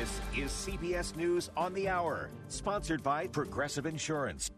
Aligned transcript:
This 0.00 0.20
is 0.36 0.50
CBS 0.50 1.14
News 1.14 1.50
on 1.56 1.72
the 1.72 1.88
Hour, 1.88 2.28
sponsored 2.48 3.00
by 3.04 3.28
Progressive 3.28 3.86
Insurance. 3.86 4.50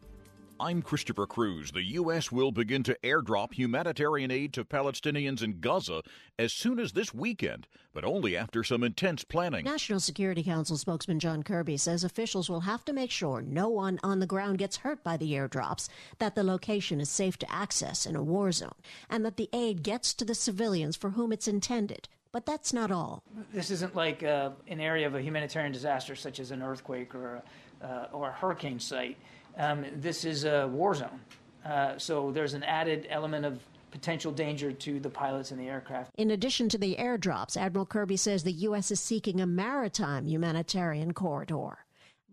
I'm 0.59 0.81
Christopher 0.81 1.27
Cruz. 1.27 1.71
The 1.73 1.83
U.S. 1.83 2.33
will 2.33 2.53
begin 2.53 2.83
to 2.85 2.97
airdrop 3.05 3.53
humanitarian 3.53 4.31
aid 4.31 4.55
to 4.55 4.65
Palestinians 4.65 5.43
in 5.43 5.61
Gaza 5.61 6.01
as 6.39 6.55
soon 6.55 6.79
as 6.79 6.93
this 6.93 7.13
weekend, 7.13 7.67
but 7.93 8.03
only 8.03 8.35
after 8.35 8.65
some 8.65 8.83
intense 8.83 9.25
planning. 9.25 9.67
National 9.67 10.01
Security 10.01 10.43
Council 10.43 10.79
spokesman 10.79 11.21
John 11.21 11.43
Kirby 11.43 11.77
says 11.77 12.03
officials 12.03 12.49
will 12.49 12.61
have 12.61 12.83
to 12.87 12.95
make 12.95 13.11
sure 13.11 13.43
no 13.43 13.69
one 13.69 14.01
on 14.03 14.21
the 14.21 14.27
ground 14.27 14.57
gets 14.57 14.79
hurt 14.79 15.05
by 15.05 15.19
the 15.19 15.33
airdrops, 15.33 15.91
that 16.19 16.35
the 16.35 16.45
location 16.45 16.99
is 16.99 17.11
safe 17.11 17.37
to 17.41 17.53
access 17.53 18.07
in 18.07 18.17
a 18.17 18.23
war 18.23 18.53
zone, 18.53 18.73
and 19.11 19.23
that 19.27 19.37
the 19.37 19.51
aid 19.53 19.83
gets 19.83 20.15
to 20.15 20.25
the 20.25 20.35
civilians 20.35 20.97
for 20.97 21.11
whom 21.11 21.31
it's 21.31 21.47
intended. 21.47 22.09
But 22.37 22.45
that's 22.45 22.75
not 22.75 22.91
all. 22.91 23.23
This 23.51 23.71
isn't 23.71 23.97
like 23.97 24.23
uh, 24.23 24.51
an 24.69 24.79
area 24.79 25.07
of 25.07 25.15
a 25.15 25.23
humanitarian 25.23 25.73
disaster 25.73 26.15
such 26.15 26.39
as 26.39 26.51
an 26.51 26.63
earthquake 26.63 27.15
or 27.15 27.43
a, 27.81 27.87
uh, 27.87 28.09
or 28.13 28.29
a 28.29 28.33
hurricane 28.33 28.79
site. 28.79 29.17
Um, 29.57 29.87
this 29.95 30.27
is 30.27 30.45
a 30.45 30.69
war 30.69 30.95
zone. 30.95 31.19
Uh, 31.65 31.97
so 31.97 32.31
there's 32.33 32.53
an 32.53 32.63
added 32.63 33.07
element 33.09 33.47
of 33.47 33.63
potential 33.91 34.33
danger 34.33 34.71
to 34.71 35.01
the 35.01 35.09
pilots 35.09 35.51
and 35.51 35.59
the 35.59 35.67
aircraft. 35.67 36.11
In 36.19 36.33
addition 36.33 36.69
to 36.69 36.77
the 36.77 36.97
airdrops, 36.97 37.57
Admiral 37.57 37.87
Kirby 37.87 38.19
says 38.19 38.43
the 38.43 38.53
U.S. 38.53 38.91
is 38.91 39.01
seeking 39.01 39.41
a 39.41 39.47
maritime 39.47 40.27
humanitarian 40.27 41.15
corridor. 41.15 41.86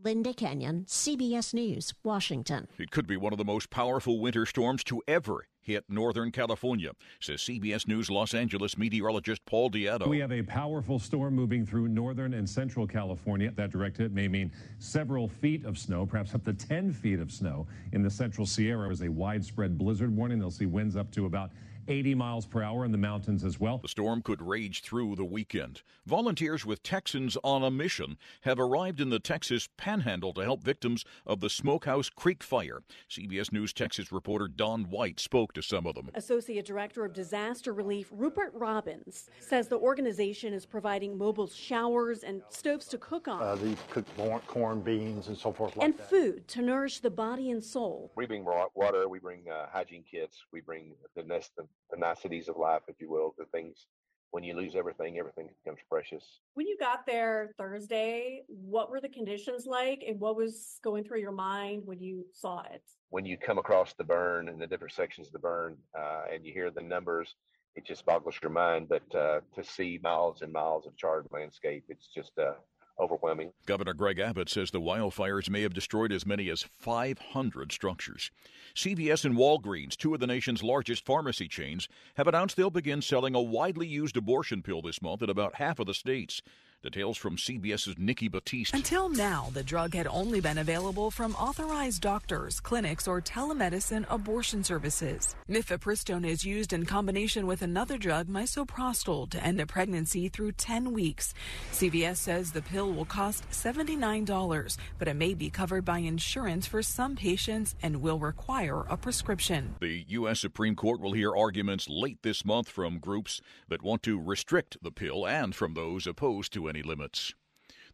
Linda 0.04 0.34
Kenyon, 0.34 0.86
CBS 0.86 1.54
News, 1.54 1.94
Washington. 2.04 2.68
It 2.78 2.92
could 2.92 3.08
be 3.08 3.16
one 3.16 3.32
of 3.32 3.38
the 3.38 3.46
most 3.46 3.70
powerful 3.70 4.20
winter 4.20 4.46
storms 4.46 4.84
to 4.86 5.02
ever 5.08 5.48
hit 5.62 5.86
Northern 5.88 6.30
California, 6.30 6.92
says 7.22 7.40
CBS 7.40 7.88
News 7.88 8.10
Los 8.10 8.34
Angeles 8.34 8.78
meteorologist 8.78 9.46
Paul 9.46 9.72
Deanno. 9.72 10.08
We 10.08 10.20
have 10.20 10.34
a 10.34 10.42
powerful 10.42 11.00
storm 11.00 11.36
moving 11.36 11.66
through 11.66 11.88
northern 11.88 12.34
and 12.34 12.50
central 12.50 12.86
California. 12.86 13.52
That 13.56 13.72
direct 13.72 13.98
hit 13.98 14.12
may 14.12 14.28
mean 14.28 14.52
several 14.78 15.30
feet 15.30 15.64
of 15.64 15.78
snow, 15.78 16.06
perhaps 16.06 16.36
up 16.36 16.44
to 16.44 16.54
10 16.54 16.92
feet 16.92 17.20
of 17.20 17.32
snow. 17.32 17.66
In 17.94 18.04
the 18.04 18.10
central 18.10 18.46
Sierra 18.46 18.90
is 18.90 19.04
a 19.04 19.10
widespread 19.10 19.78
blizzard 19.78 20.14
warning. 20.14 20.38
They'll 20.38 20.52
see 20.52 20.66
winds 20.66 20.98
up 20.98 21.12
to 21.12 21.28
about 21.28 21.52
80 21.88 22.16
miles 22.16 22.46
per 22.46 22.62
hour 22.62 22.86
in 22.86 22.92
the 22.92 22.98
mountains 22.98 23.44
as 23.44 23.60
well. 23.60 23.78
The 23.78 23.88
storm 23.88 24.22
could 24.22 24.42
rage 24.42 24.82
through 24.82 25.16
the 25.16 25.26
weekend. 25.26 25.82
Volunteers 26.06 26.66
with 26.66 26.84
Texans 26.84 27.38
on 27.44 27.64
a 27.64 27.72
Mission 27.72 28.18
have 28.42 28.60
arrived 28.60 29.02
in 29.02 29.10
the 29.10 29.20
Texas 29.20 29.70
panhandle 29.78 30.34
to 30.34 30.42
help 30.42 30.64
victims 30.64 31.06
of 31.26 31.40
the 31.40 31.50
Smokehouse 31.50 32.10
Creek 32.10 32.44
fire. 32.44 32.82
CBS 33.10 33.52
News 33.52 33.74
Texas 33.74 34.12
reporter 34.12 34.48
Don 34.48 34.86
White 34.86 35.20
spoke 35.20 35.54
to 35.54 35.62
some 35.62 35.86
of 35.86 35.96
them. 35.96 36.10
Associate 36.16 36.66
Director 36.66 37.06
of 37.06 37.14
Disaster 37.14 37.74
Relief 37.74 38.10
Rupert 38.12 38.52
Robbins 38.54 39.30
says 39.40 39.68
the 39.68 39.78
organization 39.78 40.54
is 40.54 40.66
providing 40.66 41.18
mobile 41.18 41.48
showers 41.48 42.24
and 42.24 42.42
stoves 42.50 42.88
to 42.88 42.98
cook 42.98 43.28
on. 43.28 43.42
Uh, 43.42 43.56
they 43.56 43.76
cook 43.90 44.06
corn, 44.48 44.82
beans, 44.82 45.28
and 45.28 45.38
so 45.38 45.52
forth 45.52 45.76
like 45.76 45.86
and 45.86 45.98
that. 45.98 46.10
food 46.10 46.48
to 46.48 46.62
nourish 46.62 47.00
the 47.00 47.10
body 47.10 47.52
and 47.52 47.64
soul. 47.64 48.12
We 48.16 48.26
bring 48.26 48.46
water, 48.46 49.08
we 49.10 49.20
bring 49.20 49.44
uh, 49.50 49.68
hygiene 49.72 50.04
kits, 50.10 50.44
we 50.52 50.62
bring 50.62 50.94
the 51.16 51.24
nest 51.24 51.52
of 51.58 51.68
the 51.92 51.98
niceties 51.98 52.48
of 52.50 52.58
life, 52.58 52.82
if 52.88 52.96
you 53.00 53.10
will, 53.10 53.36
the 53.38 53.46
things 53.46 53.86
when 54.34 54.44
you 54.44 54.56
lose 54.56 54.76
everything, 54.76 55.20
everything 55.20 55.48
becomes 55.64 55.80
precious. 55.88 56.40
When 56.56 56.66
you 56.66 56.76
got 56.80 57.06
there 57.06 57.54
Thursday, 57.56 58.42
what 58.48 58.90
were 58.90 59.00
the 59.00 59.08
conditions 59.08 59.68
like 59.68 60.04
and 60.08 60.20
what 60.20 60.36
was 60.36 60.80
going 60.84 61.04
through 61.04 61.20
your 61.20 61.32
mind 61.32 61.84
when 61.86 62.00
you 62.00 62.26
saw 62.34 62.64
it? 62.64 62.82
When 63.12 63.28
you 63.28 63.38
come 63.38 63.60
across 63.60 63.94
the 63.94 64.04
burn 64.04 64.50
and 64.50 64.60
the 64.60 64.66
different 64.66 64.94
sections 64.94 65.28
of 65.28 65.34
the 65.34 65.40
burn 65.40 65.78
uh, 65.96 66.24
and 66.34 66.44
you 66.44 66.52
hear 66.52 66.72
the 66.72 66.82
numbers, 66.82 67.36
it 67.76 67.86
just 67.86 68.08
boggles 68.08 68.40
your 68.42 68.50
mind. 68.50 68.90
But 68.90 69.16
uh, 69.16 69.42
to 69.54 69.64
see 69.64 70.00
miles 70.02 70.42
and 70.42 70.52
miles 70.52 70.88
of 70.88 70.98
charred 70.98 71.28
landscape, 71.32 71.84
it's 71.90 72.08
just 72.08 72.32
uh, 72.40 72.54
overwhelming. 73.00 73.52
Governor 73.66 73.94
Greg 73.94 74.20
Abbott 74.20 74.50
says 74.50 74.72
the 74.72 74.80
wildfires 74.80 75.50
may 75.50 75.62
have 75.62 75.74
destroyed 75.74 76.12
as 76.12 76.26
many 76.26 76.50
as 76.50 76.66
500 76.80 77.72
structures. 77.72 78.32
CVS 78.76 79.26
and 79.26 79.36
Walgreens, 79.36 79.96
two 79.96 80.14
of 80.14 80.20
the 80.20 80.28
nation's 80.28 80.64
largest 80.64 81.06
pharmacy 81.06 81.48
chains, 81.48 81.88
have 82.16 82.28
announced 82.28 82.56
they'll 82.56 82.70
begin 82.70 83.02
selling 83.02 83.36
a 83.36 83.42
widely 83.42 83.88
used 83.88 84.18
abortion 84.18 84.62
pill 84.62 84.82
this 84.82 85.02
month 85.02 85.22
in 85.22 85.30
about 85.30 85.56
half 85.56 85.80
of 85.80 85.88
the 85.88 85.94
states. 85.94 86.42
Details 86.84 87.18
from 87.18 87.38
CBS's 87.38 87.98
Nikki 87.98 88.28
Battiste. 88.28 88.74
Until 88.74 89.08
now, 89.08 89.50
the 89.54 89.64
drug 89.64 89.94
had 89.94 90.06
only 90.06 90.42
been 90.42 90.58
available 90.58 91.10
from 91.12 91.34
authorized 91.36 92.02
doctors, 92.02 92.60
clinics, 92.60 93.08
or 93.08 93.22
telemedicine 93.22 94.06
abortion 94.10 94.66
services. 94.66 95.34
Mifepristone 95.50 96.28
is 96.28 96.44
used 96.44 96.74
in 96.74 96.86
combination 96.86 97.48
with 97.48 97.62
another 97.62 97.98
drug, 97.98 98.28
misoprostol, 98.28 99.30
to 99.30 99.42
end 99.42 99.62
a 99.62 99.66
pregnancy 99.66 100.28
through 100.28 100.52
10 100.52 100.92
weeks. 100.92 101.34
CVS 101.72 102.18
says 102.18 102.52
the 102.52 102.62
pill 102.62 102.92
will 102.92 103.06
cost 103.06 103.50
$79, 103.50 104.78
but 105.00 105.08
it 105.08 105.16
may 105.16 105.34
be 105.34 105.50
covered 105.50 105.86
by 105.86 106.00
insurance 106.00 106.68
for 106.68 106.82
some 106.82 107.16
patients 107.16 107.76
and 107.82 108.02
will 108.02 108.20
require 108.20 108.82
a 108.90 108.98
prescription. 108.98 109.76
The 109.80 110.04
U.S. 110.10 110.42
Supreme 110.42 110.76
Court 110.76 111.00
will 111.00 111.14
hear 111.14 111.34
arguments 111.34 111.88
late 111.88 112.24
this 112.24 112.44
month 112.44 112.68
from 112.68 113.00
groups 113.00 113.40
that 113.70 113.82
want 113.82 114.04
to 114.04 114.20
restrict 114.20 114.76
the 114.82 114.92
pill 114.92 115.26
and 115.26 115.56
from 115.56 115.76
those 115.76 116.06
opposed 116.06 116.52
to 116.52 116.68
it 116.68 116.73
any 116.74 116.82
limits. 116.82 117.34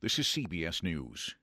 This 0.01 0.17
is 0.19 0.27
CBS 0.27 0.81
News. 0.81 1.35